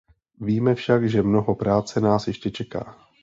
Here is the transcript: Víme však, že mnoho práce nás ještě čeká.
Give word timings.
Víme 0.39 0.75
však, 0.75 1.09
že 1.09 1.23
mnoho 1.23 1.55
práce 1.55 2.01
nás 2.01 2.27
ještě 2.27 2.51
čeká. 2.51 2.95